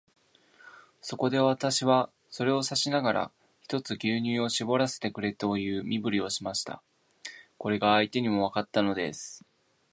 [0.99, 6.81] そこで、私はそれを指さしながら、ひとつ牛乳をしぼらせてくれという身振りをしました。
[7.59, 9.45] これが相手にもわかったのです。